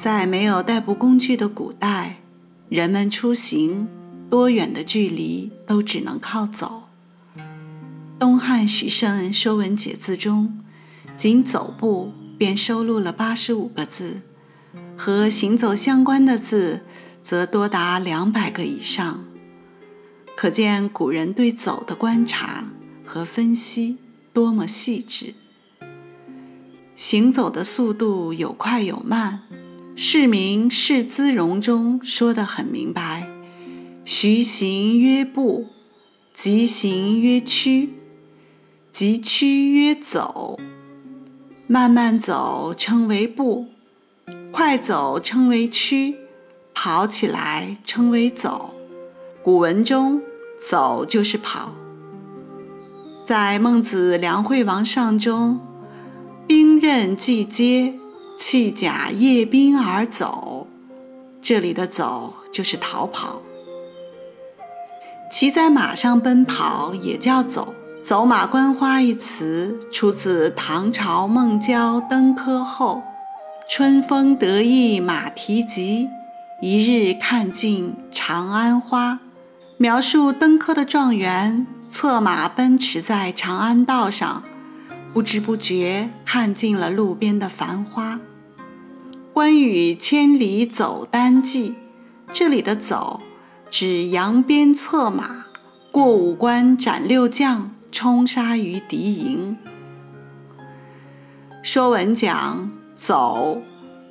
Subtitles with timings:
[0.00, 2.20] 在没有代步工具的古代，
[2.70, 3.86] 人们出行
[4.30, 6.84] 多远的距离都只能靠走。
[8.18, 10.58] 东汉许慎《说文解字》中，
[11.18, 14.22] 仅“走步”便收录了八十五个字，
[14.96, 16.80] 和行走相关的字
[17.22, 19.22] 则多达两百个以上，
[20.34, 22.64] 可见古人对走的观察
[23.04, 23.98] 和分析。
[24.32, 25.34] 多么细致！
[26.94, 29.40] 行走的速度有快有慢，
[30.02, 33.28] 市民视姿容中说得很明白：
[34.06, 35.66] 徐行曰步，
[36.32, 37.90] 急行曰趋，
[38.90, 40.58] 急趋曰走。
[41.66, 43.66] 慢慢走称为步，
[44.50, 46.14] 快走称为趋，
[46.72, 48.74] 跑起来称为走。
[49.42, 50.22] 古文中，
[50.58, 51.74] 走就是跑。
[53.22, 55.60] 在《孟子·梁惠王上》中
[56.48, 57.92] ，“兵刃既接，
[58.42, 60.66] 弃甲夜兵而走。”
[61.42, 63.42] 这里的“走”就是逃跑。
[65.30, 67.74] 骑在马上奔跑也叫走。
[68.02, 73.02] “走马观花”一词出自唐朝孟郊《登科后》
[73.68, 76.08] ：“春风得意马蹄疾，
[76.62, 79.20] 一日看尽长安花。”
[79.76, 81.66] 描述登科的状元。
[81.90, 84.44] 策马奔驰在长安道上，
[85.12, 88.20] 不知不觉看尽了路边的繁花。
[89.40, 91.74] 关羽千里走单骑，
[92.30, 93.22] 这里的“走”
[93.72, 95.46] 指扬鞭策马，
[95.90, 99.56] 过五关斩六将，冲杀于敌营。
[101.62, 103.62] 《说文》讲：“走，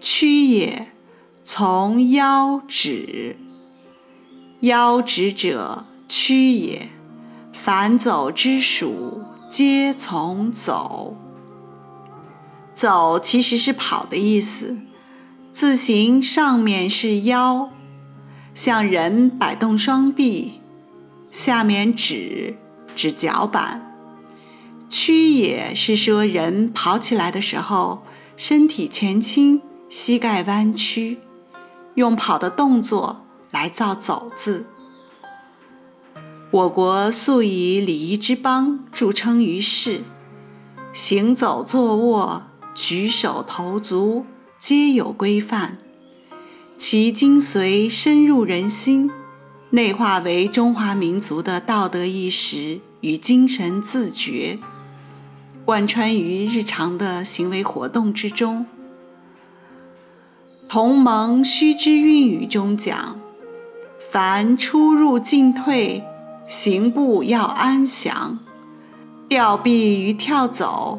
[0.00, 0.92] 趋也，
[1.44, 3.36] 从腰指。
[4.60, 6.88] 腰指者，趋也。”
[7.52, 11.18] 凡走之属，皆从走。
[12.72, 14.78] 走其实是跑的意思。
[15.58, 17.70] 字形上面是腰，
[18.54, 20.60] 像人摆动双臂；
[21.32, 22.56] 下面指
[22.94, 23.92] 指脚板。
[24.88, 28.04] 屈也是说人跑起来的时候，
[28.36, 31.18] 身体前倾，膝盖弯曲，
[31.96, 34.64] 用跑的动作来造走字。
[36.52, 40.02] 我国素以礼仪之邦著称于世，
[40.92, 42.44] 行走、坐卧、
[42.76, 44.24] 举手投足
[44.60, 45.78] 皆有规范，
[46.76, 49.08] 其精髓深入人心，
[49.70, 54.58] 内化为中华民族的道德意识与精神自觉，
[55.64, 58.66] 贯穿于日常的行为活动之中。
[60.68, 63.20] 《同盟须知韵语》中讲
[64.10, 66.02] ：“凡出入进退。”
[66.48, 68.38] 行步要安详，
[69.28, 70.98] 吊臂于跳走，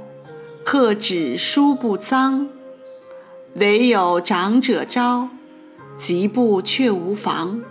[0.63, 2.47] 克止书不脏。
[3.55, 5.29] 唯有长者招，
[5.97, 7.61] 疾步却无妨。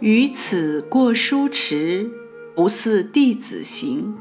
[0.00, 2.10] 于此过书迟，
[2.54, 4.16] 不似弟子行。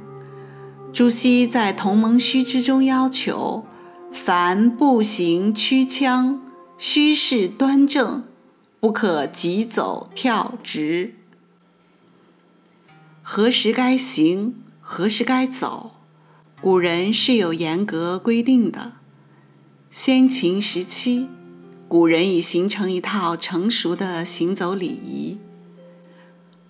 [0.92, 3.66] 朱熹在《同盟须知》中要求：
[4.12, 6.42] 凡步行趋枪，
[6.78, 8.24] 须是端正，
[8.80, 11.16] 不可急走跳直。
[13.22, 15.92] 何时该行，何时该走，
[16.62, 18.97] 古人是有严格规定的。
[19.90, 21.28] 先秦时期，
[21.88, 25.38] 古人已形成一套成熟的行走礼仪。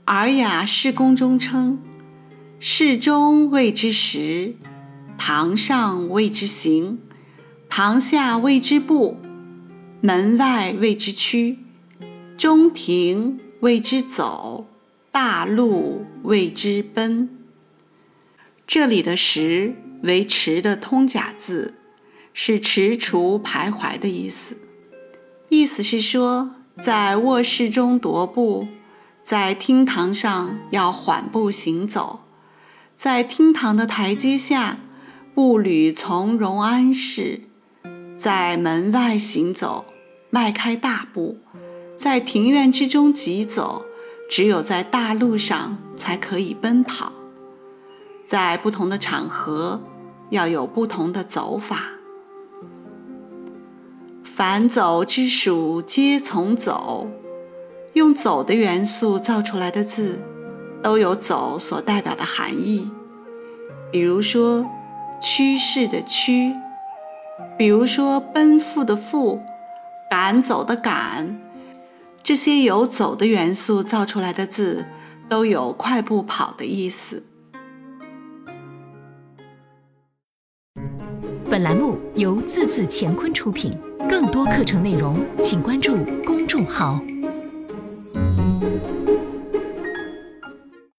[0.11, 1.79] 《尔雅释公》中称
[2.59, 4.53] ：“室中谓之食，
[5.17, 6.99] 堂上谓之行，
[7.67, 9.17] 堂下谓之步，
[9.99, 11.57] 门外谓之趋，
[12.37, 14.67] 中庭谓之走。”
[15.11, 17.27] 大路谓之奔。
[18.67, 19.73] 这里的“食”
[20.03, 21.73] 为“迟”的通假字，
[22.39, 24.57] 是踟蹰徘徊的意思。
[25.49, 28.67] 意思是说，在卧室中踱步，
[29.23, 32.19] 在厅堂上要缓步行走，
[32.95, 34.77] 在厅堂的台阶下
[35.33, 37.41] 步履从容安适，
[38.15, 39.87] 在门外行走，
[40.29, 41.39] 迈开大步，
[41.95, 43.83] 在庭院之中疾走。
[44.29, 47.11] 只有在大路上才可以奔跑，
[48.27, 49.81] 在不同的场合
[50.29, 51.96] 要有不同的走法。
[54.37, 57.07] 凡走之属，皆从走。
[57.93, 60.19] 用走的元素造出来的字，
[60.83, 62.91] 都有走所代表的含义。
[63.91, 64.69] 比如说
[65.19, 66.53] 趋势的趋，
[67.57, 69.41] 比如说奔赴的赴，
[70.07, 71.39] 赶走的赶，
[72.21, 74.85] 这些有走的元素造出来的字，
[75.27, 77.23] 都有快步跑的意思。
[81.49, 83.75] 本栏目由字字乾坤出品，
[84.09, 87.01] 更多课程内容请关注公众号。